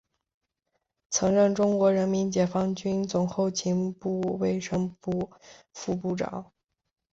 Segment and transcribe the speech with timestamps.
[1.11, 5.29] 曾任中国人民解放军总后勤部卫生部
[5.73, 6.51] 副部长。